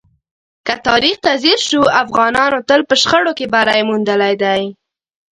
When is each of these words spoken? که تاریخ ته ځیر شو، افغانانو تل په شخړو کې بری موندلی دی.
که 0.65 0.73
تاریخ 0.87 1.15
ته 1.23 1.31
ځیر 1.43 1.59
شو، 1.69 1.81
افغانانو 2.03 2.59
تل 2.69 2.81
په 2.89 2.95
شخړو 3.01 3.31
کې 3.37 3.45
بری 3.53 3.81
موندلی 3.87 4.35
دی. 4.43 4.63